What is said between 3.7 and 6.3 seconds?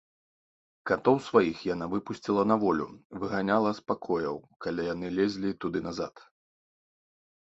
з пакояў, калі яны лезлі туды назад.